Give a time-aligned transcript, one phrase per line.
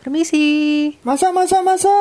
[0.00, 0.96] Permisi.
[1.04, 1.92] Masa, masa, masa.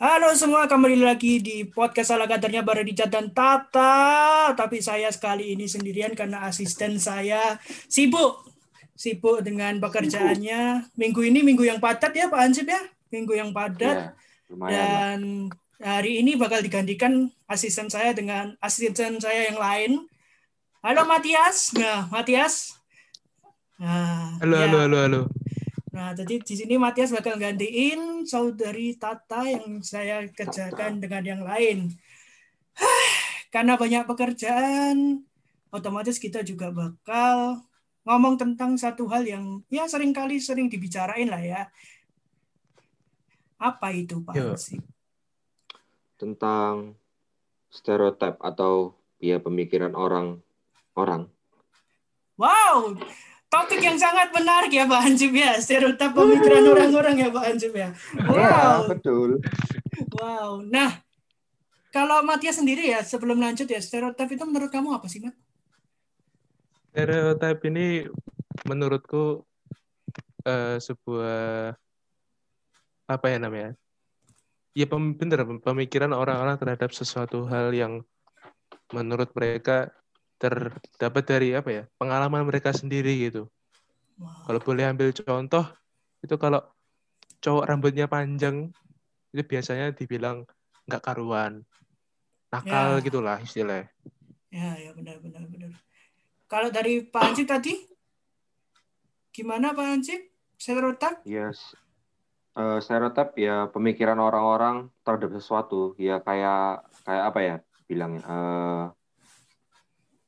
[0.00, 4.48] Halo semua, kembali lagi di podcast salah kadarnya bareng Richard dan Tata.
[4.56, 8.48] Tapi saya sekali ini sendirian karena asisten saya sibuk.
[8.96, 10.88] Sibuk dengan pekerjaannya.
[10.96, 12.80] Minggu ini minggu yang padat ya Pak Ansip ya?
[13.12, 14.16] Minggu yang padat.
[14.16, 14.16] Ya,
[14.48, 14.88] lumayan lah.
[14.88, 15.20] Dan
[15.84, 20.08] hari ini bakal digantikan asisten saya dengan asisten saya yang lain.
[20.80, 21.76] Halo Matias.
[21.76, 22.72] Nah, Matias.
[23.76, 24.64] Nah, Halo, ya.
[24.64, 25.41] halo, halo, halo.
[26.02, 31.94] Nah, jadi di sini Matias bakal gantiin saudari Tata yang saya kerjakan dengan yang lain.
[33.54, 35.22] Karena banyak pekerjaan,
[35.70, 37.62] otomatis kita juga bakal
[38.02, 41.62] ngomong tentang satu hal yang ya sering kali sering dibicarain lah ya.
[43.62, 44.34] Apa itu Pak.
[44.34, 44.82] Hansip?
[46.18, 46.98] Tentang
[47.70, 50.42] stereotip atau ya pemikiran orang
[50.98, 51.30] orang.
[52.34, 52.98] Wow,
[53.52, 55.60] topik yang sangat menarik ya Pak Hansip ya.
[55.60, 57.92] Stereotip pemikiran orang-orang ya Pak Hansip ya.
[58.24, 58.88] Wow.
[58.88, 59.30] betul.
[60.16, 60.64] Wow.
[60.64, 61.04] Nah,
[61.92, 65.36] kalau Matias sendiri ya, sebelum lanjut ya, stereotip itu menurut kamu apa sih, Mat?
[66.96, 68.08] Stereotip ini
[68.64, 69.44] menurutku
[70.48, 71.76] eh, sebuah
[73.04, 73.76] apa ya namanya?
[74.72, 78.00] Ya pem, bener, pemikiran orang-orang terhadap sesuatu hal yang
[78.88, 79.92] menurut mereka
[80.42, 81.82] terdapat dari apa ya?
[81.94, 83.46] Pengalaman mereka sendiri gitu.
[84.18, 84.50] Wow.
[84.50, 85.62] Kalau boleh ambil contoh,
[86.18, 86.66] itu kalau
[87.38, 88.74] cowok rambutnya panjang,
[89.30, 90.42] itu biasanya dibilang
[90.90, 91.62] nggak karuan.
[92.50, 93.04] Nakal Ya.
[93.06, 93.86] gitulah istilahnya.
[94.50, 95.72] Ya, ya benar benar benar.
[96.50, 97.72] Kalau dari Pak Hansip tadi,
[99.32, 100.20] gimana Pak Hansip?
[100.60, 101.24] Stereotip?
[101.24, 101.72] Yes.
[102.52, 107.56] Eh, stereotip ya pemikiran orang-orang terhadap sesuatu ya kayak kayak apa ya
[107.88, 108.84] bilangnya eh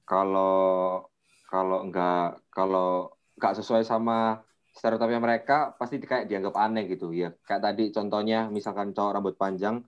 [0.04, 1.04] kalau
[1.48, 4.40] kalau enggak kalau enggak sesuai sama
[4.74, 7.10] stereotipnya mereka pasti kayak dianggap aneh gitu.
[7.10, 9.80] Ya kayak tadi contohnya misalkan cowok rambut panjang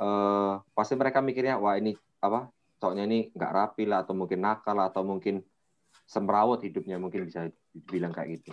[0.00, 1.92] eh pasti mereka mikirnya wah ini
[2.24, 2.48] apa
[2.80, 5.44] cowoknya ini enggak rapi lah atau mungkin nakal atau mungkin
[6.08, 8.52] semrawut hidupnya mungkin bisa dibilang kayak gitu.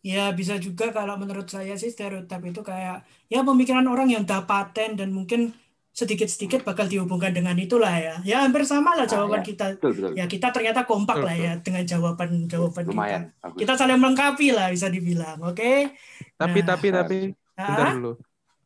[0.00, 4.48] Ya bisa juga kalau menurut saya sih stereotip itu kayak ya pemikiran orang yang udah
[4.48, 5.52] paten dan mungkin
[5.96, 8.20] sedikit-sedikit bakal dihubungkan dengan itulah ya.
[8.20, 9.46] Ya hampir sama lah Ah, jawaban ya.
[9.46, 9.66] kita.
[9.74, 12.92] betul betul Ya kita ternyata kompak Betul, lah ya dengan jawaban-jawaban kita.
[12.92, 13.58] lumayan bagus.
[13.58, 15.96] Kita saling melengkapi lah bisa dibilang, oke?
[16.36, 16.66] Tapi Nah.
[16.68, 18.12] tapi tapi bentar Ah, dulu.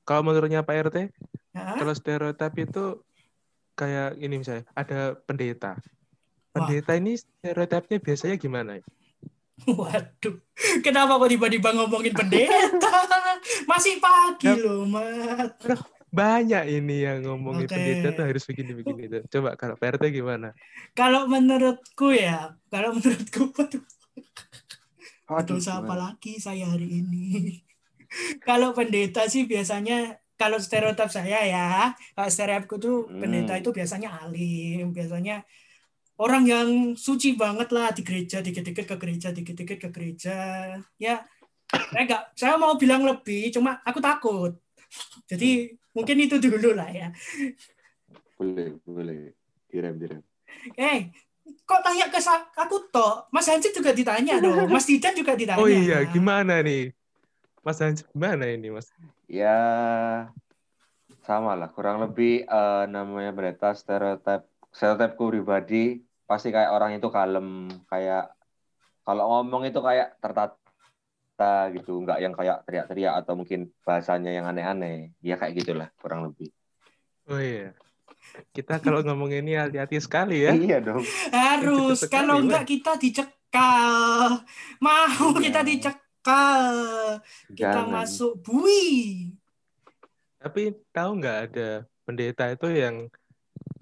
[0.02, 0.96] Kalau menurutnya Pak RT,
[1.54, 2.84] ah, kalau stereotip itu
[3.72, 5.78] kayak ini misalnya ada pendeta.
[6.50, 6.66] Wah.
[6.66, 8.70] Pendeta ini stereotipnya biasanya gimana?
[8.74, 8.84] ya?
[9.62, 10.34] Waduh,
[10.80, 12.50] kenapa kok tiba-tiba ngomongin pendeta?
[13.70, 14.58] Masih pagi Ya.
[14.58, 15.54] loh, Mat.
[16.18, 17.74] Banyak ini yang ngomongin Oke.
[17.74, 19.22] pendeta tuh harus begini begini tuh.
[19.32, 20.48] Coba kalau Pak RT gimana?
[20.98, 22.36] Kalau menurutku ya,
[22.72, 23.82] kalau menurutku, waduh,
[25.28, 26.02] Aduh, dosa apa gimana?
[26.02, 27.18] lagi saya hari ini?
[28.46, 29.94] kalau pendeta sih biasanya,
[30.40, 31.60] kalau stereotip saya ya,
[32.16, 33.20] kalau stereotipku tuh Hmm.
[33.20, 35.32] pendeta itu biasanya alim, biasanya
[36.22, 36.68] orang yang
[37.06, 40.30] suci banget lah di gereja, dikit-dikit ke gereja, dikit-dikit ke gereja.
[41.00, 41.12] Ya,
[41.92, 44.52] saya nggak, saya mau bilang lebih, cuma aku takut.
[45.30, 47.08] Jadi mungkin itu dulu lah ya.
[48.40, 49.36] boleh boleh
[49.68, 50.22] direm direm
[50.74, 51.12] Eh,
[51.68, 52.20] kok tanya ke
[52.56, 53.28] aku toh?
[53.30, 54.66] Mas Hansip juga ditanya dong.
[54.74, 55.60] Mas Didan juga ditanya.
[55.60, 56.90] Oh iya, gimana nih?
[57.60, 58.88] Mas Hans, gimana ini Mas?
[59.30, 59.56] ya
[61.22, 67.70] sama lah kurang lebih eh, namanya pendeta stereotip stereotipku pribadi pasti kayak orang itu kalem
[67.86, 68.34] kayak
[69.06, 70.18] kalau ngomong itu kayak
[71.40, 76.28] tertata gitu nggak yang kayak teriak-teriak atau mungkin bahasanya yang aneh-aneh ya kayak gitulah kurang
[76.28, 76.52] lebih
[77.24, 77.70] Oh iya.
[78.50, 80.50] Kita kalau ngomong ini hati-hati sekali ya.
[80.50, 80.98] iya dong
[81.30, 82.02] Harus.
[82.02, 82.44] Sekali, Kalau Mas.
[82.44, 84.42] enggak kita dicekal.
[84.82, 85.38] Mau Iya.
[85.38, 86.74] kita dicekal.
[87.54, 88.02] Kita Jangan.
[88.02, 89.30] masuk bui.
[90.36, 91.70] Tapi tahu nggak ada
[92.02, 93.06] pendeta itu yang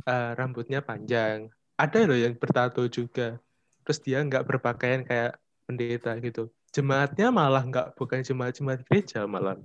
[0.04, 1.48] eh, rambutnya panjang.
[1.80, 3.40] Ada loh yang bertato juga.
[3.80, 6.52] Terus dia nggak berpakaian kayak pendeta gitu.
[6.72, 9.56] Jemaatnya malah nggak bukan jemaat-jemaat gereja malah.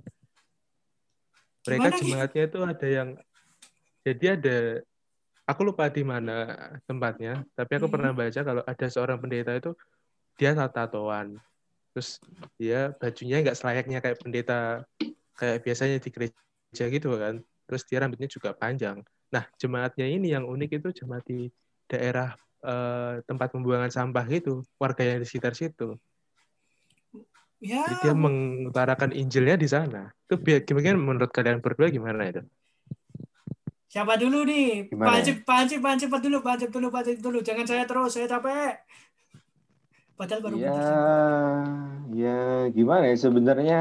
[1.64, 3.08] Mereka Gimana, jemaatnya itu ada yang
[4.04, 4.56] jadi ada
[5.48, 6.44] aku lupa di mana
[6.84, 7.94] tempatnya, tapi aku Hmm.
[7.96, 9.72] pernah baca kalau ada seorang pendeta itu
[10.36, 11.40] dia tatoan.
[11.94, 12.18] Terus
[12.58, 14.82] dia bajunya nggak selayaknya kayak pendeta
[15.38, 17.40] kayak biasanya di gereja gitu kan.
[17.64, 19.00] Terus dia rambutnya juga panjang.
[19.32, 21.48] Nah, jemaatnya ini yang unik itu jemaat di
[21.88, 25.96] daerah eh, tempat pembuangan sampah gitu, warga yang di sekitar situ.
[27.62, 27.84] Ya.
[27.86, 30.10] Jadi dia mengutarakan Injilnya di sana.
[30.26, 32.42] Itu gimana menurut kalian berdua gimana itu?
[33.94, 34.90] Siapa dulu nih?
[34.90, 35.14] Gimana Pak?
[35.22, 37.38] Hansip, Pak Hansip, Pak Hansip dulu, Pak Hansip dulu, Pak Hansip dulu.
[37.46, 38.82] Jangan saya terus, saya capek.
[40.14, 40.82] Padahal baru Ya,
[42.10, 42.40] ya
[42.70, 43.78] gimana ya sebenarnya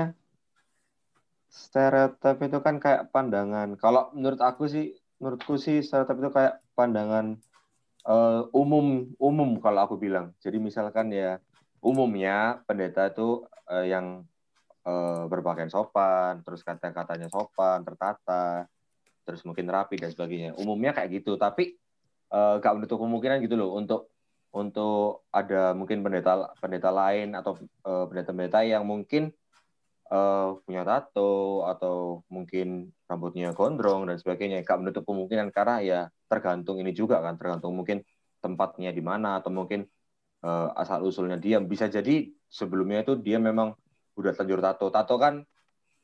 [1.50, 3.78] stereotip itu kan kayak pandangan.
[3.78, 7.38] Kalau menurut aku sih, menurutku sih stereotip itu kayak pandangan
[8.06, 10.34] eh, umum umum kalau aku bilang.
[10.42, 11.38] Jadi misalkan ya
[11.82, 14.26] umumnya pendeta itu eh, yang
[14.84, 18.68] eh, berpakaian sopan, terus kata-katanya sopan, tertata,
[19.24, 20.56] terus mungkin rapi dan sebagainya.
[20.60, 21.40] Umumnya kayak gitu.
[21.40, 21.76] Tapi
[22.34, 24.12] eh, gak menutup kemungkinan gitu loh untuk
[24.54, 29.34] untuk ada mungkin pendeta pendeta lain atau eh, pendeta-pendeta yang mungkin
[30.12, 34.62] eh, punya tato atau mungkin rambutnya gondrong dan sebagainya.
[34.66, 36.00] Gak menutup kemungkinan karena ya
[36.30, 38.02] tergantung ini juga kan, tergantung mungkin
[38.44, 39.88] tempatnya di mana atau mungkin
[40.44, 43.74] eh, asal usulnya dia bisa jadi sebelumnya itu dia memang
[44.20, 44.88] udah terlanjur tato.
[44.92, 45.42] Tato kan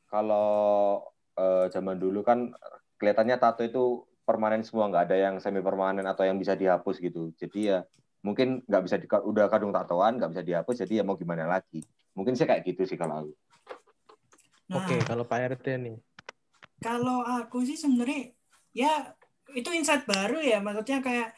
[0.08, 1.00] kalau
[1.36, 2.50] eh, zaman dulu kan
[2.98, 3.84] kelihatannya tato itu
[4.24, 7.30] permanen semua nggak ada yang semi permanen atau yang bisa dihapus gitu.
[7.36, 7.84] Jadi ya
[8.20, 11.82] mungkin nggak bisa di, udah kadung tatoan nggak bisa dihapus jadi ya mau gimana lagi.
[12.16, 13.32] Mungkin sih kayak gitu sih kalau aku.
[14.70, 15.96] Nah, Oke, kalau Pak RT nih.
[16.80, 18.32] kalau aku sih sebenarnya
[18.72, 19.12] ya
[19.52, 21.36] itu insight baru ya maksudnya kayak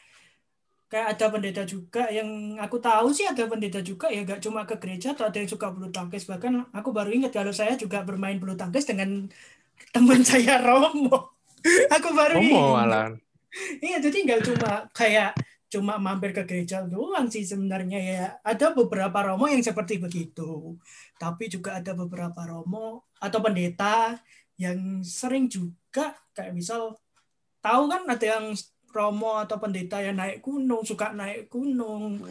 [0.93, 4.77] kayak ada pendeta juga yang aku tahu sih ada pendeta juga ya gak cuma ke
[4.77, 6.29] gereja atau ada yang suka bulu tangkis.
[6.29, 9.25] Bahkan aku baru ingat kalau saya juga bermain bulu tangkis dengan
[9.89, 11.33] teman saya Romo.
[11.89, 12.85] Aku baru Romo ingat.
[12.85, 13.11] Alan.
[13.81, 15.33] iya jadi nggak cuma kayak
[15.69, 18.25] cuma mampir ke gereja doang sih sebenarnya ya.
[18.45, 20.77] Ada beberapa Romo yang seperti begitu.
[21.17, 24.21] Tapi juga ada beberapa Romo atau pendeta
[24.61, 27.01] yang sering juga kayak misal
[27.65, 28.53] tahu kan ada yang
[28.93, 32.21] Romo atau pendeta yang naik gunung suka naik gunung.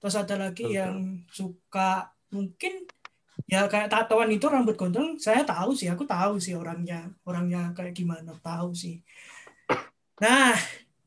[0.00, 0.78] Terus ada lagi Betul.
[0.80, 0.94] yang
[1.28, 2.88] suka mungkin
[3.48, 7.94] ya kayak tatoan itu rambut gondrong saya tahu sih aku tahu sih orangnya orangnya kayak
[7.94, 9.04] gimana tahu sih.
[10.18, 10.56] Nah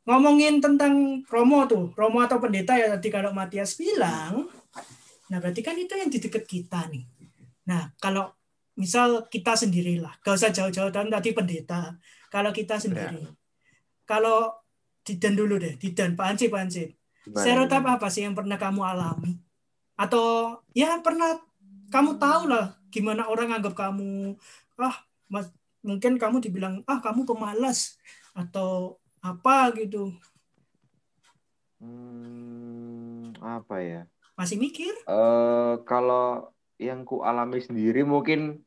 [0.08, 4.48] ngomongin tentang Romo tuh Romo atau pendeta ya tadi kalau Matias bilang
[5.32, 7.06] nah berarti kan itu yang di dekat kita nih.
[7.68, 8.34] Nah kalau
[8.80, 11.96] misal kita sendirilah gak usah jauh-jauh dan tadi pendeta
[12.32, 13.28] kalau kita sendiri.
[14.08, 14.61] Kalau
[15.02, 16.86] Didan dulu deh Didan Pak Anci Pak Anci
[17.32, 19.38] stereotip apa sih yang pernah kamu alami?
[19.96, 21.38] Atau ya pernah
[21.94, 24.36] kamu tahu lah gimana orang anggap kamu
[24.82, 24.98] ah
[25.30, 25.54] mas,
[25.86, 27.96] mungkin kamu dibilang ah kamu pemalas
[28.34, 30.10] atau apa gitu.
[31.82, 34.02] Hmm, apa ya?
[34.34, 34.90] masih mikir?
[35.06, 36.50] Eh kalau
[36.82, 38.66] yang ku alami sendiri mungkin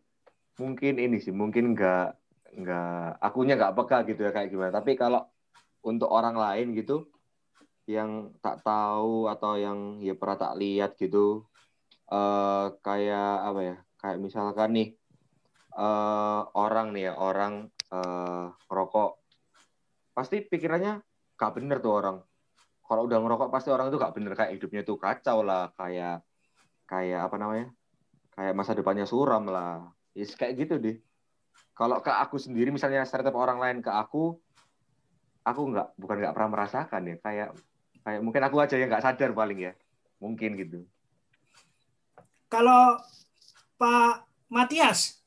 [0.54, 2.14] mungkin ini sih mungkin nggak
[2.54, 4.70] nggak akunya nggak peka gitu ya kayak gimana.
[4.70, 5.26] Tapi kalau
[5.84, 7.06] untuk orang lain gitu
[7.84, 11.44] yang tak tahu atau yang ya pernah tak lihat gitu.
[12.08, 13.76] Eh kayak apa ya?
[14.00, 14.88] Kayak misalkan nih
[15.76, 19.20] eh orang nih ya orang eh rokok
[20.16, 21.02] pasti pikirannya
[21.36, 22.16] gak bener tuh orang.
[22.84, 24.32] Kalau udah ngerokok pasti orang itu gak bener.
[24.32, 25.68] Kayak hidupnya tuh kacau lah.
[25.76, 26.24] Kayak
[26.88, 27.66] kayak apa namanya?
[28.32, 29.92] Kayak masa depannya suram lah.
[30.14, 30.96] Yes, kayak gitu deh.
[31.74, 34.38] Kalau ke aku sendiri misalnya stereotip orang lain ke aku
[35.44, 37.48] aku nggak bukan nggak pernah merasakan ya kayak
[38.04, 39.72] kayak mungkin aku aja yang nggak sadar paling ya
[40.18, 40.82] mungkin gitu
[42.48, 42.98] kalau
[43.76, 45.20] Pak Matias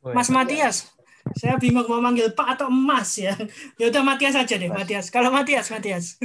[0.00, 0.90] Mas Matias
[1.34, 3.34] saya bingung mau manggil Pak atau Mas ya
[3.80, 4.86] ya udah Matias aja deh Mas.
[4.86, 6.16] Matias kalau Matias Matias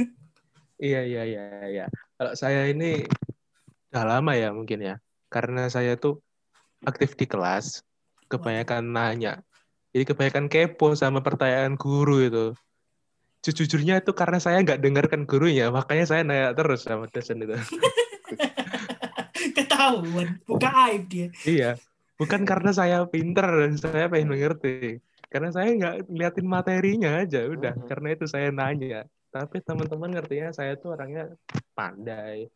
[0.82, 1.86] Iya, iya, iya, iya.
[2.18, 3.06] Kalau saya ini
[3.94, 4.94] udah lama ya mungkin ya.
[5.30, 6.18] Karena saya tuh
[6.82, 7.86] aktif di kelas,
[8.26, 9.46] kebanyakan nanya.
[9.94, 12.46] Jadi kebanyakan kepo sama pertanyaan guru itu.
[13.42, 17.58] Jujurnya itu karena saya nggak dengarkan gurunya, makanya saya nanya terus sama dosen itu.
[19.58, 21.74] ketahuan buka aib dia iya,
[22.14, 25.02] bukan karena saya pinter dan saya pengen mengerti.
[25.26, 27.74] Karena saya nggak ngeliatin materinya aja, udah.
[27.74, 27.88] Mhm.
[27.88, 29.08] Karena itu saya nanya.
[29.32, 31.32] Tapi teman-teman ngertinya saya tuh orangnya
[31.72, 32.52] pandai,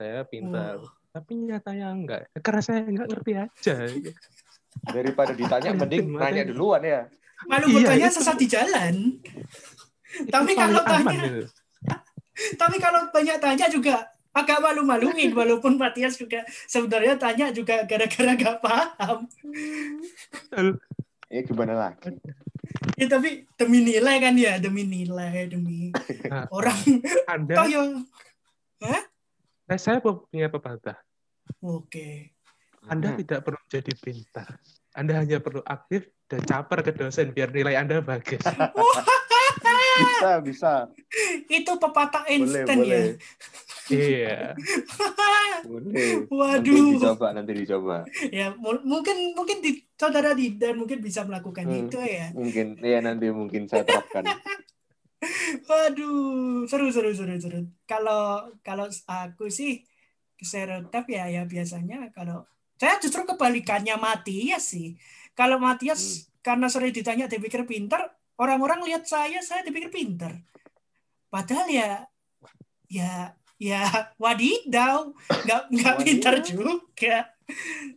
[0.00, 0.80] saya pintar.
[0.80, 0.90] Oh.
[1.14, 3.76] Tapi nyatanya enggak, karena saya nggak ngerti aja.
[4.90, 7.06] daripada ditanya mending nanya duluan ya
[7.46, 8.94] malu Iya, bertanya itu- sesat di jalan
[10.24, 11.46] Tapi kalau aman tanya- itu.
[12.60, 13.94] Tapi kalau banyak tanya juga
[14.30, 19.18] agak malu-maluin walaupun Matias juga sebenarnya tanya juga gara-gara gak paham.
[21.28, 22.14] Ya gimana lagi
[22.94, 25.90] Ya, tapi demi nilai kan ya, demi nilai, demi
[26.24, 26.78] Nah, orang
[27.26, 27.82] Anda, toh yo.
[28.80, 29.02] eh,
[29.74, 30.98] saya punya pepatah.
[31.60, 32.34] Oke.
[32.84, 33.18] Anda Hmm.
[33.18, 34.58] tidak perlu jadi pintar.
[34.90, 38.42] Anda hanya perlu aktif dan caper ke dosen biar nilai Anda bagus.
[39.96, 40.72] Bisa bisa
[41.46, 43.02] Itu pepatah Einstein boleh ya.
[43.86, 44.38] Iya.
[45.70, 46.88] boleh nanti Waduh.
[46.96, 47.96] dicoba nanti dicoba
[48.28, 51.86] Ya mu- mungkin mungkin di saudara Didan mungkin bisa melakukan Hmm.
[51.86, 52.32] itu ya.
[52.32, 54.24] mungkin ya nanti mungkin saya terapkan
[55.64, 57.60] Waduh, seru seru seru seru.
[57.88, 59.80] Kalau kalau aku sih
[60.36, 62.44] stereotip ya ya biasanya kalau
[62.76, 65.00] saya justru kebalikannya Matias sih.
[65.32, 66.44] Kalau Matias hmm.
[66.44, 68.04] karena sering ditanya dipikir pinter,
[68.40, 70.32] orang-orang lihat saya saya dipikir pinter.
[71.30, 71.90] Padahal ya
[72.90, 73.86] ya ya
[74.18, 75.10] wadidaw
[75.46, 77.30] nggak nggak pintar juga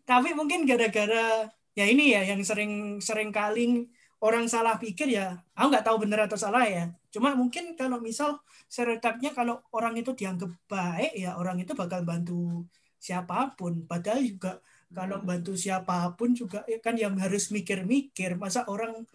[0.06, 3.86] tapi mungkin gara-gara ya ini ya yang sering sering kali
[4.22, 8.42] orang salah pikir ya aku nggak tahu benar atau salah ya cuma mungkin kalau misal
[8.66, 12.66] stereotipnya kalau orang itu dianggap baik ya orang itu bakal bantu
[12.98, 14.58] siapa pun padahal juga
[14.90, 15.28] kalau hmm.
[15.28, 19.06] bantu siapa pun juga ya kan yang harus mikir-mikir masa orang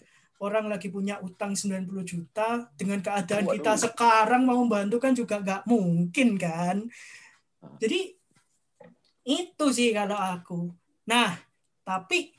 [0.42, 3.54] orang lagi punya utang 90 juta dengan keadaan Waduh.
[3.62, 6.82] kita sekarang mau membantu kan juga nggak mungkin kan
[7.78, 8.10] jadi
[9.22, 10.74] itu sih kalau aku
[11.06, 11.38] nah
[11.86, 12.34] tapi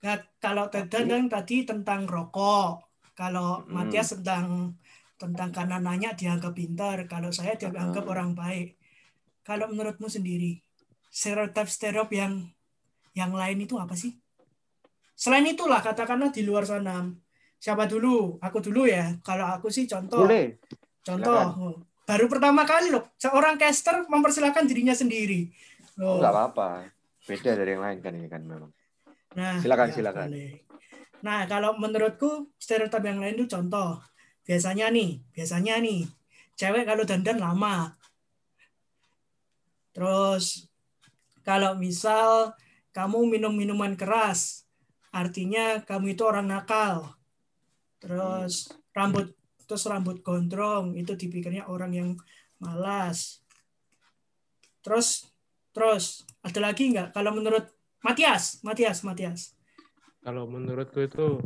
[0.00, 3.68] Nah, kalau Tedan tadi tentang rokok, kalau hmm.
[3.68, 4.76] Matias tentang
[5.20, 8.12] tentang karena nanya dianggap pintar, kalau saya dianggap hmm.
[8.12, 8.80] orang baik.
[9.44, 10.56] Kalau menurutmu sendiri,
[11.12, 12.48] stereotip-stereotip yang
[13.12, 14.16] yang lain itu apa sih?
[15.20, 17.04] Selain itulah katakanlah di luar sana.
[17.60, 18.40] Siapa dulu?
[18.40, 19.20] Aku dulu ya.
[19.20, 20.24] Kalau aku sih contoh.
[20.24, 20.56] Boleh.
[21.04, 21.36] Contoh.
[21.36, 21.84] Silakan.
[22.08, 25.52] Baru pertama kali loh, seorang caster mempersilahkan dirinya sendiri.
[26.00, 26.88] Oh, enggak apa-apa.
[27.22, 28.72] Beda dari yang lain kan ini kan memang.
[29.36, 30.26] Nah, silakan ya, silakan.
[30.32, 30.52] Boleh.
[31.20, 34.00] Nah, kalau menurutku stereotip yang lain itu contoh.
[34.42, 36.08] Biasanya nih, biasanya nih,
[36.58, 37.94] cewek kalau dandan lama.
[39.94, 40.66] Terus
[41.46, 42.56] kalau misal
[42.90, 44.66] kamu minum minuman keras,
[45.10, 47.14] artinya kamu itu orang nakal.
[48.00, 49.34] Terus rambut
[49.66, 52.10] terus rambut gondrong itu dipikirnya orang yang
[52.58, 53.38] malas.
[54.82, 55.30] Terus
[55.70, 57.14] terus ada lagi nggak?
[57.14, 59.52] Kalau menurut Matias, Matias, Matias.
[60.24, 61.38] Kalau menurutku itu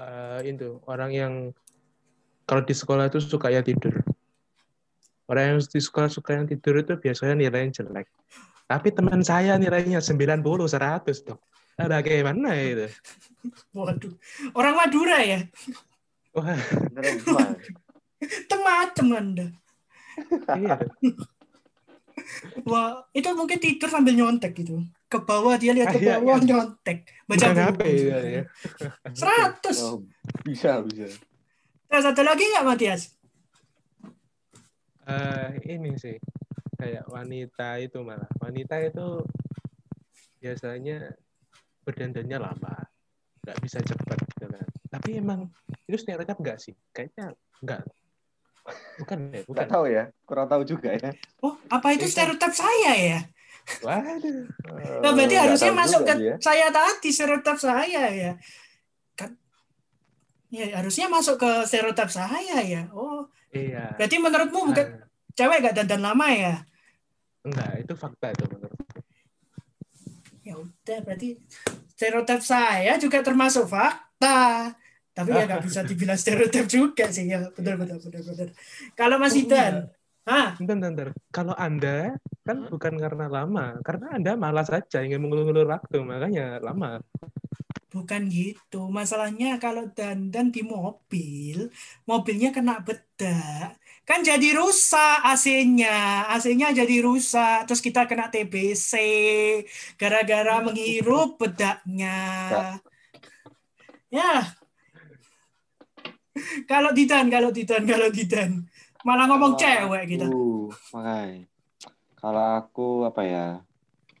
[0.00, 1.34] uh, itu orang yang
[2.48, 4.00] kalau di sekolah itu suka ya tidur.
[5.28, 8.08] Orang yang di sekolah suka yang tidur itu biasanya nilainya jelek.
[8.66, 11.40] Tapi teman saya nilainya 90, 100 dong.
[11.78, 12.86] Ada gimana itu?
[13.72, 14.14] Waduh.
[14.52, 15.40] Orang Madura ya?
[16.36, 16.58] Wah.
[18.50, 19.50] Teman-teman dah.
[20.56, 20.76] Iya.
[22.68, 26.40] Wah, itu mungkin tidur sambil nyontek gitu ke bawah dia lihat ke ah, iya, bawah
[26.40, 26.98] iya, nyontek
[27.28, 28.42] baca buku ya, ya.
[29.12, 30.00] seratus oh,
[30.40, 31.12] bisa bisa
[31.92, 33.12] Terus satu lagi nggak Matias
[35.04, 36.16] uh, ini sih
[36.80, 39.20] kayak wanita itu malah wanita itu
[40.40, 41.12] biasanya
[41.82, 42.74] berdandannya lama
[43.42, 45.50] nggak bisa cepat gitu kan tapi emang
[45.90, 47.82] itu stereotip nggak sih kayaknya nggak
[49.02, 51.10] bukan ya bukan tahu ya kurang tahu juga ya
[51.42, 53.20] oh apa itu stereotip saya ya
[53.62, 54.50] Waduh.
[55.02, 56.34] Nah, berarti harusnya masuk ke ya.
[56.42, 58.32] saya tadi stereotip saya ya.
[59.14, 59.38] Kan
[60.50, 62.90] ya harusnya masuk ke stereotip saya ya.
[62.90, 63.30] Oh.
[63.54, 63.94] Iya.
[64.00, 65.06] Berarti menurutmu bukan nah.
[65.36, 66.54] cewek gak dandan lama ya?
[67.44, 68.44] Enggak, itu fakta itu.
[70.42, 71.38] Ya udah, berarti
[71.94, 74.74] stereotip saya juga termasuk fakta.
[75.12, 77.46] Tapi ya nggak bisa dibilang stereotip juga sih ya.
[77.52, 78.48] Betul betul betul betul.
[78.96, 79.74] Kalau Mas oh, Idan,
[80.22, 81.08] Ah, bentar, bentar.
[81.34, 82.14] Kalau Anda
[82.46, 87.02] kan bukan karena lama, karena Anda malas saja ingin mengulur-ulur waktu, makanya lama.
[87.90, 88.86] Bukan gitu.
[88.86, 91.74] Masalahnya kalau dandan di mobil,
[92.06, 96.26] mobilnya kena bedak, kan jadi rusak AC-nya.
[96.30, 98.92] AC-nya jadi rusak, terus kita kena TBC
[99.94, 102.18] gara-gara menghirup bedaknya.
[104.10, 104.52] Ya.
[106.64, 108.64] Kalau Didan, kalau Didan, kalau Didan
[109.02, 110.26] malah ngomong kalau cewek gitu.
[110.94, 111.46] Makanya.
[112.22, 113.46] Kalau aku apa ya?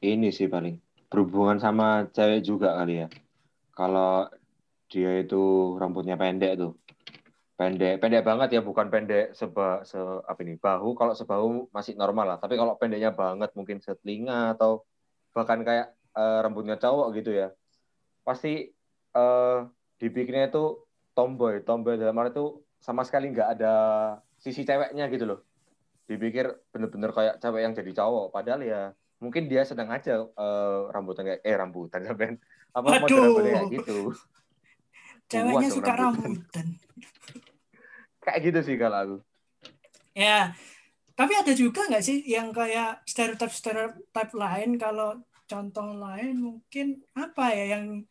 [0.02, 0.74] Ini sih paling
[1.06, 3.08] berhubungan sama cewek juga kali ya.
[3.70, 4.26] Kalau
[4.90, 6.74] dia itu rambutnya pendek tuh.
[7.62, 10.98] Pendek, pendek banget ya, bukan pendek seba se apa ini, bahu.
[10.98, 14.82] Kalau sebahu masih normal lah, tapi kalau pendeknya banget mungkin setelinga atau
[15.30, 17.54] bahkan kayak uh, rambutnya cowok gitu ya.
[18.26, 18.66] Pasti
[19.14, 19.70] uh,
[20.02, 20.82] dibikinnya itu
[21.14, 22.46] tomboy, tomboy dalam arti itu
[22.82, 23.74] sama sekali nggak ada
[24.42, 25.40] sisi ceweknya gitu loh
[26.10, 28.90] dipikir bener-bener kayak cewek yang jadi cowok padahal ya
[29.22, 32.34] mungkin dia sedang aja uh, rambutan kayak eh rambutan sampai
[32.76, 34.10] apa model kayak gitu
[35.30, 36.66] ceweknya suka rambutan.
[38.22, 39.16] kayak gitu sih kalau aku.
[40.14, 40.54] Ya
[41.12, 44.80] tapi ada juga nggak sih yang kayak stereotip stereotip lain?
[44.80, 48.08] Kalau contoh lain mungkin apa ya yang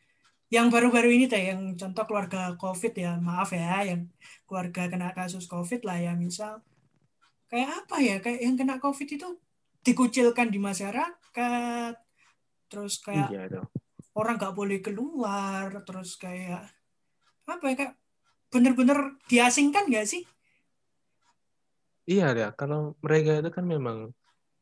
[0.52, 4.12] yang baru-baru ini deh yang contoh keluarga covid ya maaf ya yang
[4.44, 6.62] keluarga kena kasus covid lah ya misal.
[7.50, 9.28] Kayak apa ya kayak yang kena covid itu
[9.82, 11.96] dikucilkan di masyarakat
[12.70, 13.60] terus kayak iya
[14.16, 16.68] orang nggak boleh keluar terus kayak
[17.48, 17.94] apa ya kayak
[18.52, 20.24] bener-bener diasingkan nggak sih
[22.06, 24.12] iya ya kalau mereka itu kan memang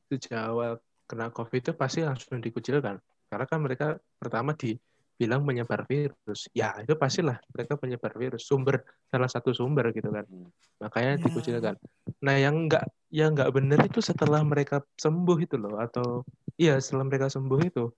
[0.09, 3.01] sejak awal kena COVID itu pasti langsung dikucilkan.
[3.29, 6.45] Karena kan mereka pertama dibilang menyebar virus.
[6.53, 8.45] Ya, itu pastilah mereka penyebar virus.
[8.45, 10.25] Sumber, salah satu sumber gitu kan.
[10.29, 10.49] Hmm.
[10.81, 11.21] Makanya Ya.
[11.25, 11.75] dikucilkan.
[12.21, 15.81] Nah, yang enggak yang enggak benar itu setelah mereka sembuh itu loh.
[15.81, 16.21] Atau,
[16.61, 17.89] iya setelah mereka sembuh itu.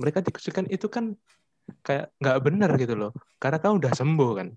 [0.00, 1.12] Mereka dikucilkan itu kan
[1.86, 3.14] kayak nggak benar gitu loh.
[3.38, 4.48] Karena kan udah sembuh kan.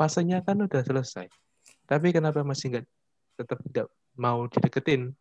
[0.00, 1.28] Fasenya kan udah selesai.
[1.84, 2.84] Tapi kenapa masih nggak
[3.36, 5.12] tetap tidak mau dideketin?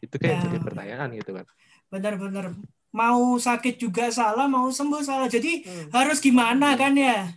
[0.00, 0.42] Itu kayak Ya.
[0.48, 1.44] jadi pertanyaan gitu kan.
[1.92, 2.56] Benar-benar
[2.88, 5.28] mau sakit juga salah, mau sembuh salah.
[5.28, 5.86] Jadi Hmm.
[5.92, 7.28] harus gimana kan ya?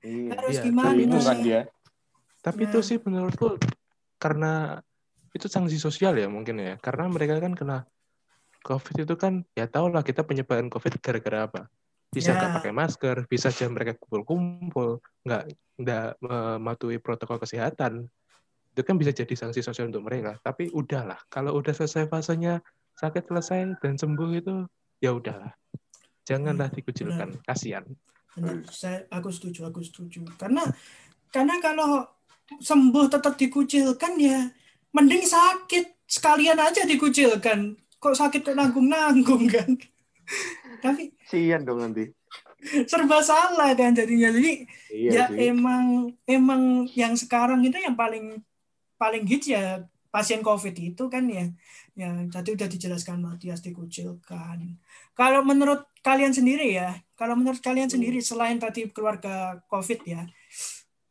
[0.00, 0.30] Iya.
[0.38, 0.88] Harus Iya, gimana?
[0.94, 1.60] tapi Bingung kan dia.
[2.38, 2.68] Tapi Ya.
[2.70, 3.58] itu sih menurutku
[4.16, 4.78] karena
[5.34, 6.74] itu sanksi sosial ya mungkin ya.
[6.78, 7.78] Karena mereka kan kena
[8.62, 11.60] COVID itu kan ya tau lah kita penyebaran COVID gara-gara apa.
[12.08, 15.42] Bisa nggak pakai masker, bisa aja mereka kumpul-kumpul, nggak
[15.78, 18.08] nggak mematuhi protokol kesehatan.
[18.72, 20.40] Itu kan bisa jadi sanksi sosial untuk mereka.
[20.40, 22.64] Tapi udahlah, kalau udah selesai fasenya
[22.98, 24.54] sakit selesai dan sembuh itu
[24.98, 25.52] ya udahlah.
[26.24, 27.84] Janganlah dikucilkan, kasihan.
[28.36, 30.24] Benar, saya aku setuju, aku setuju.
[30.36, 30.64] Karena
[31.32, 32.04] karena kalau
[32.48, 34.48] sembuh tetap dikucilkan ya
[34.96, 37.76] mending sakit sekalian aja dikucilkan.
[37.98, 39.70] Kok sakit kok nanggung-nanggung kan?
[40.84, 42.08] Tapi Sian dong nanti.
[42.84, 44.28] serba salah kan jadinya.
[44.34, 45.48] Jadi Iya ya sih.
[45.50, 48.42] emang emang yang sekarang itu yang paling
[48.98, 51.46] paling hits ya pasien COVID itu kan ya.
[51.94, 54.78] Ya tadi udah dijelaskan Matias dikucilkan.
[55.14, 57.94] Kalau menurut kalian sendiri ya, kalau menurut kalian Hmm.
[57.98, 60.26] sendiri selain tadi keluarga COVID ya,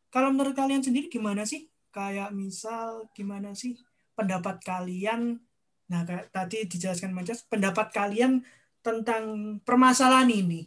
[0.08, 1.68] kalau menurut kalian sendiri gimana sih?
[1.88, 3.76] Kayak misal gimana sih
[4.12, 5.40] pendapat kalian?
[5.88, 8.44] Nah, kayak tadi dijelaskan Matias, pendapat kalian
[8.84, 10.66] tentang permasalahan ini.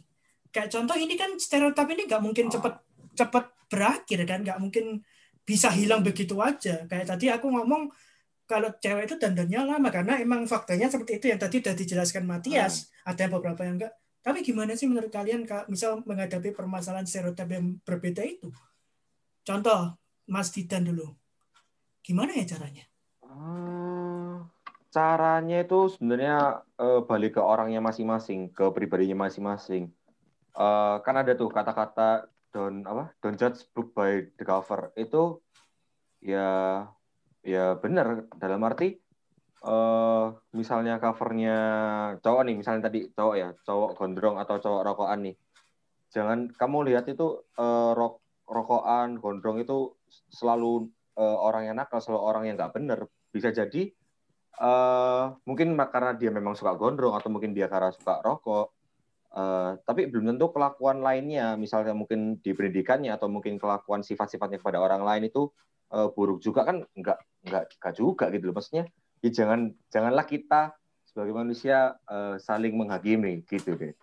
[0.52, 2.52] Kayak contoh ini kan stereotip ini nggak mungkin Ah.
[2.58, 2.74] cepet
[3.12, 5.00] cepet berakhir kan, nggak mungkin
[5.42, 6.84] bisa hilang begitu aja.
[6.86, 7.88] Kayak tadi aku ngomong
[8.46, 12.92] kalau cewek itu dandannya lama karena emang faktanya seperti itu yang tadi udah dijelaskan Matias.
[13.08, 13.92] Ada yang beberapa yang enggak.
[14.22, 18.54] Tapi gimana sih menurut kalian Kak, misal menghadapi permasalahan stereotip yang berbeda itu?
[19.42, 19.98] Contoh,
[20.30, 21.10] Mas Didan dulu.
[22.06, 22.86] Gimana ya caranya?
[23.26, 23.91] Eh,
[24.92, 29.88] caranya itu sebenarnya eh, balik ke orangnya masing-masing, ke pribadinya masing-masing.
[30.52, 33.16] Eh, kan ada tuh kata-kata don't apa?
[33.24, 34.92] Don't judge book by the cover.
[34.94, 35.40] Itu
[36.20, 36.84] ya
[37.40, 38.28] ya benar.
[38.36, 39.00] Dalam arti
[39.62, 40.26] eh
[40.58, 41.56] misalnya covernya
[42.18, 45.36] cowok nih misalnya tadi cowok ya cowok gondrong atau cowok rokokan nih.
[46.12, 49.96] Jangan kamu lihat itu eh, rok rokokan gondrong itu
[50.28, 53.00] selalu eh, orang yang nakal selalu orang yang nggak bener
[53.32, 53.88] bisa jadi
[54.60, 58.72] eh mungkin karena dia memang suka gondrong atau mungkin dia karena suka rokok
[59.32, 64.76] Eh, tapi belum tentu kelakuan lainnya misalnya mungkin di pendidikannya atau mungkin kelakuan sifat-sifatnya kepada
[64.76, 65.48] orang lain itu
[65.88, 66.84] eh, buruk juga kan?
[66.92, 68.84] Nggak nggak nggak juga gitu loh maksudnya.
[69.24, 70.76] Ya jangan janganlah kita
[71.08, 73.96] sebagai manusia eh, saling menghakimi gitu deh.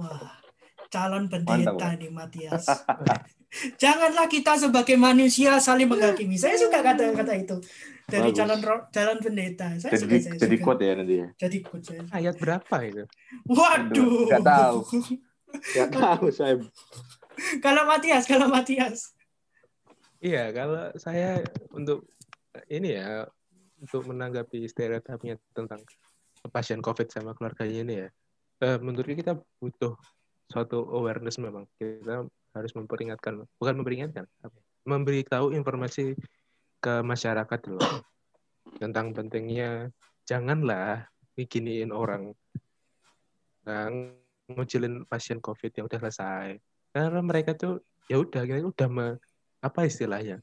[0.00, 0.40] Wah,
[0.88, 2.64] calon Mantap, pendeta nih Matias.
[3.82, 6.38] Janganlah kita sebagai manusia saling menghakimi.
[6.38, 7.58] Saya suka kata-kata itu
[8.06, 8.38] dari Bagus.
[8.38, 8.60] calon
[8.94, 9.74] calon pendeta.
[9.78, 10.64] Saya suka, jadi saya jadi suka.
[10.66, 12.02] quote ya nanti ya Jadi quote saya.
[12.14, 13.04] Ayat berapa itu?
[13.50, 14.30] Waduh.
[14.30, 14.78] Nggak tahu.
[15.74, 16.54] nggak tahu saya
[17.60, 19.16] kalau Matias, kalau Matias.
[20.20, 21.40] Iya, kalau saya
[21.72, 22.04] untuk
[22.68, 23.24] ini ya
[23.80, 25.80] untuk menanggapi stereotipnya tentang
[26.52, 28.08] pasien COVID sama keluarganya ini ya,
[28.68, 29.96] eh, menurutku kita butuh
[30.50, 34.24] suatu awareness memang kita harus memperingatkan, bukan memperingatkan,
[34.86, 36.16] memberitahu informasi
[36.80, 38.02] ke masyarakat loh
[38.80, 39.92] tentang pentingnya
[40.24, 42.32] janganlah bikinin orang
[43.66, 43.92] nah,
[44.50, 46.48] ngucilin pasien COVID yang udah selesai.
[46.90, 49.20] Karena mereka tuh ya udah kita udah me-
[49.62, 50.42] apa istilahnya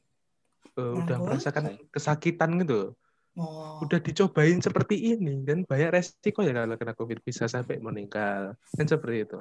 [0.78, 2.94] Eh, udah merasakan kesakitan gitu
[3.38, 8.58] Oh, udah dicobain seperti ini dan banyak resiko ya kalau kena covid bisa sampai meninggal
[8.74, 9.38] kan seperti itu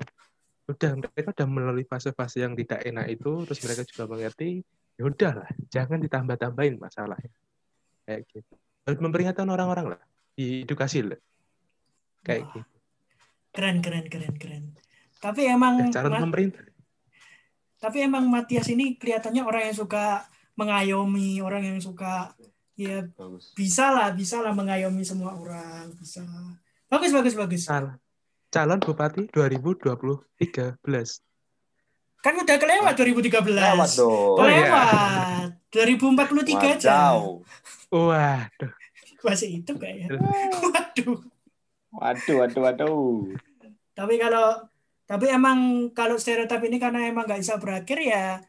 [0.67, 4.49] udah mereka udah melalui fase-fase yang tidak enak itu terus mereka juga mengerti
[4.99, 7.31] ya udahlah jangan ditambah-tambahin masalahnya
[8.03, 8.53] kayak gitu
[8.83, 10.01] harus memperingatkan orang-orang lah
[10.35, 11.19] diedukasi lah
[12.27, 12.53] kayak Wah.
[12.59, 12.75] gitu
[13.55, 14.65] keren keren keren keren.
[15.17, 16.61] Tapi emang calon Ma- pemerintah
[17.77, 20.25] tapi emang Matias ini kelihatannya orang yang suka
[20.57, 22.33] mengayomi, orang yang suka
[22.73, 26.25] ya bagus bisa lah, bisa lah mengayomi semua orang, bisa.
[26.89, 27.63] Bagus bagus bagus.
[27.69, 27.97] Cal-
[28.47, 31.19] calon bupati 2023 belas
[32.17, 33.45] Kan udah kelewat 2013.
[33.45, 34.65] lewat dong Oh, iya.
[35.69, 36.49] Kelewat.
[36.49, 37.13] 2043 aja.
[37.87, 38.71] Waduh
[39.21, 40.17] Masih itu kayaknya.
[40.57, 41.17] Waduh.
[41.93, 43.13] waduh waduh waduh
[43.93, 44.65] Tapi kalau
[45.03, 48.43] tapi emang kalau stereotip ini karena emang nggak bisa berakhir ya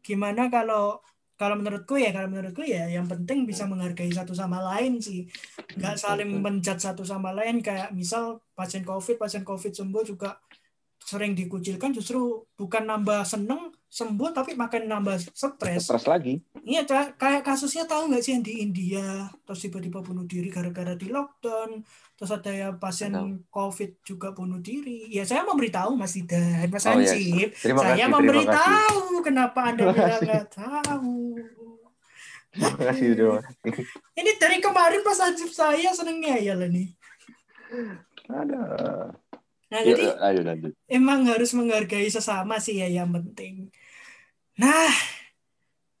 [0.00, 1.02] gimana kalau
[1.40, 5.24] kalau menurutku ya kalau menurutku ya yang penting bisa menghargai satu sama lain sih.
[5.72, 7.64] Nggak saling menjat satu sama lain.
[7.64, 10.36] Kayak misal pasien covid pasien covid sembuh juga
[11.00, 16.38] sering dikucilkan justru bukan nambah seneng sembuh tapi makin nambah stres Stres lagi.
[16.62, 16.86] Iya,
[17.18, 21.82] kayak kasusnya tahu nggak sih yang di India, terus tiba-tiba bunuh diri gara-gara di lockdown,
[22.14, 23.50] terus ada ya pasien Tahu.
[23.50, 25.10] COVID juga bunuh diri.
[25.10, 27.10] Ya saya memberitahu Mas Didan, Mas Oh, iya.
[27.10, 27.48] Hansip.
[27.58, 30.22] Terima saya kasih, memberitahu kenapa Anda bilang kasih.
[30.22, 31.18] nggak tahu.
[32.50, 33.84] Terima kasih, terima kasih.
[34.22, 36.94] Ini dari kemarin Mas Hansip saya seneng ngeyel ini.
[38.30, 38.62] Ada.
[39.70, 40.72] Nah, Yuk, jadi lanjut, lanjut.
[40.90, 43.70] emang harus menghargai sesama sih ya yang penting.
[44.60, 44.92] Nah,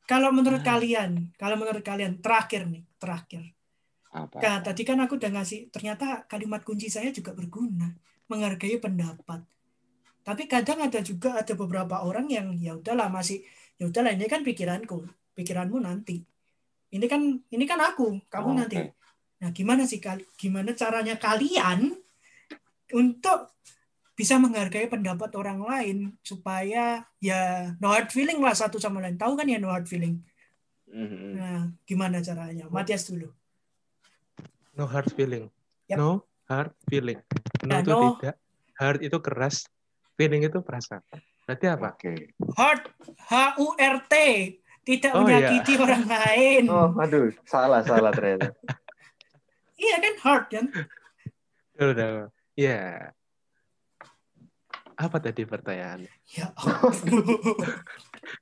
[0.04, 3.42] kalau menurut kalian, kalau menurut kalian terakhir nih, terakhir.
[4.12, 4.36] Apa?
[4.42, 7.88] Nah, tadi kan aku udah ngasih, ternyata kalimat kunci saya juga berguna,
[8.28, 9.40] menghargai pendapat.
[10.20, 13.40] Tapi kadang ada juga ada beberapa orang yang ya udahlah masih
[13.80, 16.20] ya udahlah ini kan pikiranku, pikiranmu nanti.
[16.90, 18.76] Ini kan ini kan aku, kamu Oh, nanti.
[19.40, 20.02] Nah, gimana sih
[20.36, 21.96] gimana caranya kalian
[22.92, 23.56] untuk
[24.20, 29.16] bisa menghargai pendapat orang lain supaya ya no hard feeling lah satu sama lain.
[29.16, 30.20] Tahu kan ya no hard feeling.
[30.92, 31.40] Mhm.
[31.40, 32.68] Nah, gimana caranya?
[32.68, 33.32] Matias dulu.
[34.76, 35.48] No hard feeling.
[35.88, 35.96] Yap.
[35.96, 36.10] No
[36.52, 37.16] hard feeling.
[37.64, 38.36] No Nah, itu no- tidak.
[38.76, 39.64] Hard itu keras.
[40.20, 41.00] Feeling itu perasaan.
[41.48, 41.96] Berarti apa?
[41.96, 42.36] Oke.
[42.60, 42.82] Heart
[43.24, 44.14] H U R T
[44.84, 46.62] tidak Oh, menyakiti orang lain.
[46.68, 48.52] Oh, aduh, salah, salah ternyata.
[49.80, 50.66] Iya kan heart kan?
[51.80, 52.28] Udah, udah.
[55.00, 55.06] Ya.
[55.08, 56.04] Apa tadi pertanyaan?
[56.28, 57.24] Ya ampun.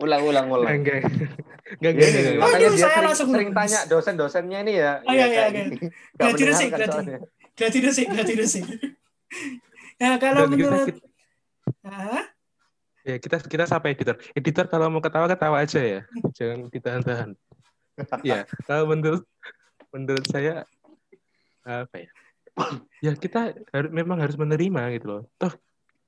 [0.02, 0.66] Ulang, ulang, ulang.
[0.74, 1.06] Enggak.
[1.06, 1.22] Enggak,
[1.78, 2.34] Iya, enggak, iya, enggak.
[2.36, 4.92] makanya Aduh, dia saya sering, langsung sering tanya dosen-dosennya ini ya.
[5.00, 5.64] Oh, iya, iya, iya.
[6.18, 6.90] mendengarkan gladi.
[6.90, 7.18] soalnya.
[7.54, 8.64] Gladi resik, gladi resik.
[9.98, 11.06] Nah, kalau Dan kita- menurut kita-
[11.84, 12.24] Hah?
[13.02, 14.18] Ya, kita kita sapa editor.
[14.32, 16.00] Editor kalau mau ketawa ketawa aja ya.
[16.36, 17.30] Jangan ditahan-tahan.
[18.20, 19.22] Ya, kalau menurut
[19.90, 20.66] menurut saya
[21.62, 22.10] apa ya?
[22.98, 25.22] Ya kita harus memang harus menerima gitu loh.
[25.36, 25.54] Toh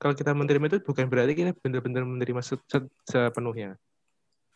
[0.01, 3.77] kalau kita menerima itu bukan berarti kita benar-benar menerima se- se- sepenuhnya.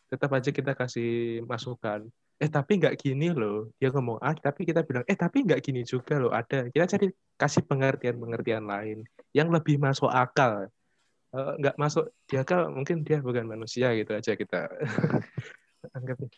[0.09, 2.09] Tetap aja kita kasih masukan.
[2.41, 3.69] Eh tapi nggak gini loh.
[3.77, 6.33] Dia ngomong ah tapi kita bilang eh tapi nggak gini juga loh.
[6.33, 6.73] Ada.
[6.73, 9.05] Kita cari kasih pengertian-pengertian lain
[9.37, 10.65] yang lebih masuk akal.
[11.29, 14.65] Eh, nggak masuk di akal mungkin dia bukan manusia gitu aja kita
[15.95, 16.33] anggapnya.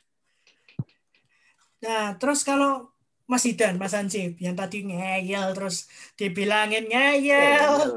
[1.79, 2.91] Nah, terus kalau
[3.29, 7.95] Mas Idan, Mas Hansip, yang tadi ngeyel terus dibilangin ngeyel.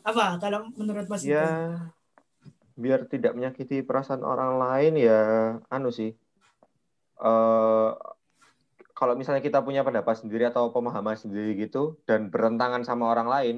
[0.00, 1.92] Apa kalau menurut Mas Ya, Idan?
[2.80, 5.20] biar tidak menyakiti perasaan orang lain ya,
[5.68, 6.16] anu sih.
[7.20, 7.90] eh
[8.96, 13.56] kalau misalnya kita punya pendapat sendiri atau pemahaman sendiri gitu dan bertentangan sama orang lain,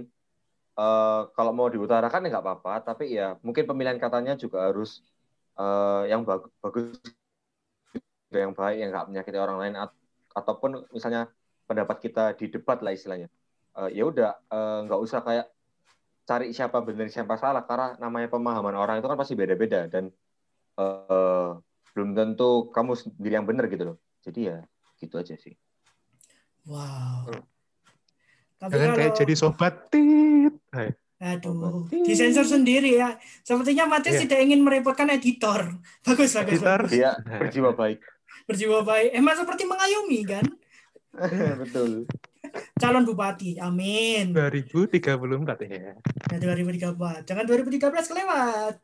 [0.75, 2.75] eh kalau mau diutarakan ya nggak apa-apa.
[2.83, 5.07] Tapi ya mungkin pemilihan katanya juga harus
[5.55, 6.99] eh yang bag- bagus,
[8.35, 9.75] yang baik, yang nggak menyakiti orang lain.
[9.79, 9.99] At-
[10.35, 11.31] ataupun misalnya
[11.71, 13.31] pendapat kita di debat lah istilahnya.
[13.79, 14.31] Eh, ya udah
[14.91, 15.47] nggak usah kayak
[16.23, 20.09] cari siapa benar siapa salah karena namanya pemahaman orang itu kan pasti beda-beda dan
[20.79, 21.51] eh,
[21.93, 24.59] belum tentu kamu sendiri yang benar gitu loh jadi ya
[25.03, 25.55] gitu aja sih
[26.63, 27.27] Wow.
[28.63, 30.55] Tapi Jangan kalau kayak jadi sobat tit.
[30.71, 30.95] Hai.
[31.23, 33.19] Aduh, disensor sendiri ya.
[33.47, 34.23] Sepertinya Matias Iya.
[34.27, 35.79] tidak ingin merepotkan editor.
[36.07, 36.59] Bagus, bagus.
[36.63, 36.81] Editor.
[36.87, 37.39] Nah.
[37.43, 37.99] berjiwa baik
[38.47, 39.11] Berjiwa baik.
[39.15, 40.47] Emang seperti mengayomi kan?
[41.63, 42.07] betul
[42.81, 43.57] Calon bupati.
[43.59, 44.33] Amin.
[44.35, 45.97] 2034 ya.
[45.99, 47.29] Nah, 2034.
[47.29, 48.75] Jangan 2013 kelewat.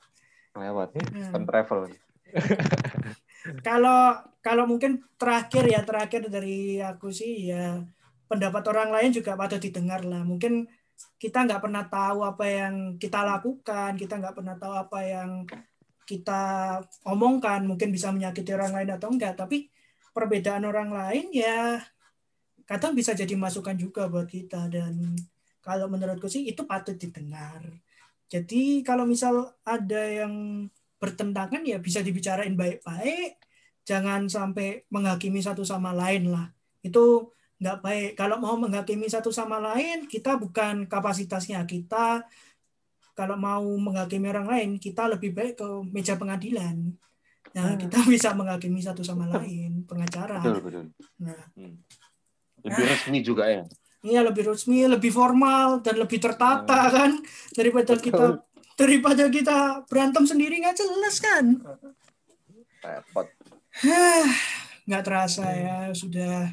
[0.58, 1.86] lewat Nah, kan travel
[3.68, 7.80] kalau kalau mungkin terakhir ya terakhir dari aku sih ya
[8.28, 10.20] pendapat orang lain juga patut didengar lah.
[10.22, 10.68] Mungkin
[11.16, 15.30] kita nggak pernah tahu apa yang kita lakukan, kita nggak pernah tahu apa yang
[16.04, 16.42] kita
[17.08, 19.34] omongkan, mungkin bisa menyakiti orang lain atau enggak.
[19.38, 19.72] Tapi
[20.12, 21.80] perbedaan orang lain ya
[22.68, 25.16] kadang bisa jadi masukan juga buat kita dan
[25.64, 27.64] kalau menurutku sih itu patut didengar.
[28.28, 30.68] Jadi kalau misal ada yang
[31.00, 33.40] bertentangan ya bisa dibicarain baik-baik,
[33.88, 36.52] jangan sampai menghakimi satu sama lain lah.
[36.84, 38.10] Itu nggak baik.
[38.20, 42.28] Kalau mau menghakimi satu sama lain, kita bukan kapasitasnya kita.
[43.16, 46.94] Kalau mau menghakimi orang lain, kita lebih baik ke meja pengadilan.
[47.56, 47.80] Nah, Hmm.
[47.80, 50.38] kita bisa menghakimi satu sama lain, pengacara.
[50.44, 50.84] betul betul
[51.18, 51.80] Nah, Hmm.
[52.64, 53.64] Lebih resmi juga ya
[53.98, 57.18] Iya lebih resmi, lebih formal dan lebih tertata kan
[57.50, 58.06] daripada Betul.
[58.06, 58.26] kita
[58.78, 59.58] daripada kita
[59.90, 61.44] berantem sendiri nggak jelas kan.
[62.78, 63.26] repot
[64.86, 66.48] nggak terasa ya sudah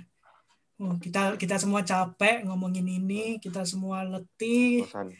[0.81, 5.13] oh, kita kita semua capek ngomongin ini, kita semua letih, bosan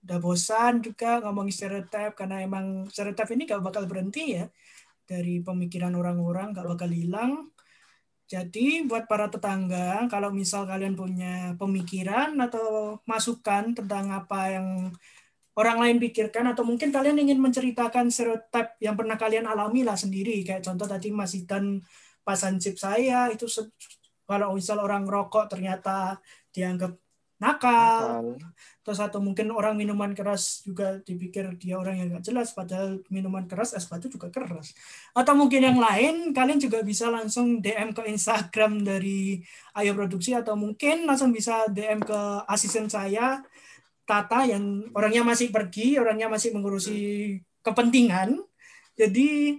[0.00, 4.48] udah bosan juga ngomongin stereotip karena emang stereotip ini gak bakal berhenti ya.
[5.10, 7.50] dari pemikiran orang-orang nggak bakal hilang.
[8.30, 14.68] Jadi buat para tetangga, kalau misal kalian punya pemikiran atau masukan tentang apa yang
[15.58, 20.46] orang lain pikirkan atau mungkin kalian ingin menceritakan stereotip yang pernah kalian alami lah sendiri
[20.46, 21.82] kayak contoh tadi Mas Idan
[22.22, 23.50] pasansip saya itu
[24.30, 26.22] kalau misal orang rokok ternyata
[26.54, 26.94] dianggap
[27.40, 28.36] nakal.
[28.84, 33.48] Terus atau mungkin orang minuman keras juga dipikir dia orang yang nggak jelas, padahal minuman
[33.48, 34.76] keras es batu juga keras.
[35.16, 39.40] Atau mungkin yang lain, kalian juga bisa langsung DM ke Instagram dari
[39.72, 43.40] Ayo Produksi atau mungkin langsung bisa DM ke asisten saya
[44.04, 46.98] Tata yang orangnya masih pergi, orangnya masih mengurusi
[47.62, 48.42] kepentingan.
[48.98, 49.54] Jadi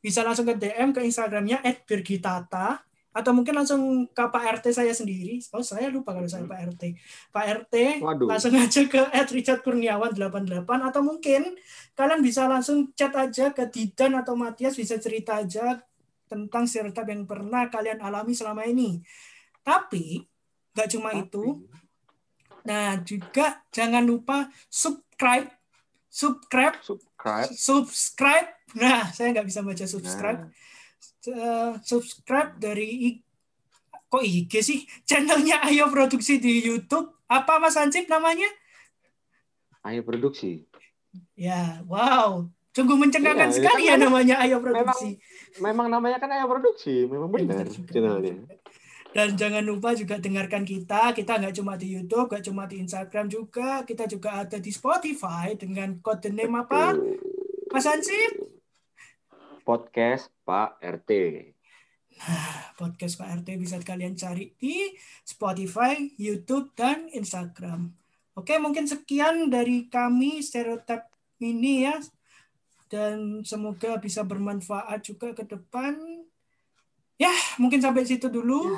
[0.00, 2.80] bisa langsung ke DM ke Instagramnya @birgitata
[3.10, 5.42] atau mungkin langsung ke Pak RT saya sendiri.
[5.50, 6.82] Oh, saya lupa kalau saya Pak RT.
[7.34, 7.74] Pak RT
[8.06, 8.30] Waduh.
[8.30, 9.02] langsung aja ke
[9.34, 11.58] Richard Kurniawan 88 atau mungkin
[11.98, 15.82] kalian bisa langsung chat aja ke Didan atau Matias bisa cerita aja
[16.30, 19.02] tentang stereotip yang pernah kalian alami selama ini.
[19.66, 20.22] Tapi
[20.78, 21.26] nggak cuma Tapi.
[21.26, 21.44] itu.
[22.62, 25.50] Nah, juga jangan lupa subscribe
[26.06, 28.48] subscribe subscribe subscribe.
[28.78, 30.46] Nah, saya nggak bisa baca subscribe.
[30.46, 30.69] Nah
[31.28, 33.20] uh, subscribe dari
[34.08, 34.80] kok IG sih?
[35.04, 37.12] Channelnya Ayo Produksi di YouTube.
[37.28, 38.48] Apa Mas Ansip namanya?
[39.84, 40.64] Ayo Produksi.
[41.36, 42.48] Ya wow.
[42.70, 45.18] Sungguh mencengangkan ya, sekali ya namanya Ayo Produksi.
[45.60, 48.34] memang, memang namanya kan Ayo Produksi memang benar channelnya.
[49.10, 51.10] Dan jangan lupa juga dengarkan kita.
[51.10, 53.82] Kita nggak cuma di YouTube, nggak cuma di Instagram juga.
[53.82, 56.94] Kita juga ada di Spotify dengan kode name apa?
[57.74, 58.59] Mas Ansip?
[59.62, 61.10] Podcast Pak RT.
[62.20, 64.92] Nah, podcast Pak RT bisa kalian cari di
[65.24, 67.92] Spotify, YouTube, dan Instagram.
[68.36, 71.06] Oke, mungkin sekian dari kami stereotip
[71.42, 71.96] ini ya.
[72.90, 75.94] Dan semoga bisa bermanfaat juga ke depan.
[77.20, 78.74] Ya, mungkin sampai situ dulu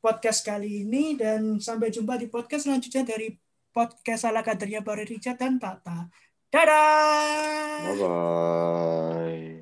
[0.00, 1.18] podcast kali ini.
[1.18, 3.34] Dan sampai jumpa di podcast selanjutnya dari
[3.74, 6.08] podcast ala kadernya Bari Richard dan Tata.
[6.48, 7.92] Dadah!
[7.92, 9.57] Bye-bye.